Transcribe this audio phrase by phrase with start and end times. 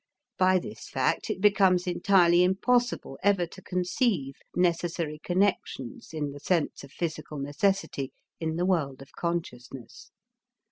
[0.39, 6.83] By this fact it becomes entirely impossible ever to conceive necessary connections in the sense
[6.83, 10.09] of physical necessity in the world of consciousness.